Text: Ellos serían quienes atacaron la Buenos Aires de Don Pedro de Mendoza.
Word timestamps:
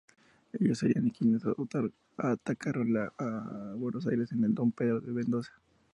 Ellos 0.53 0.79
serían 0.79 1.11
quienes 1.11 1.43
atacaron 2.17 2.91
la 2.91 3.13
Buenos 3.77 4.07
Aires 4.07 4.29
de 4.31 4.47
Don 4.49 4.71
Pedro 4.71 4.99
de 4.99 5.11
Mendoza. 5.11 5.51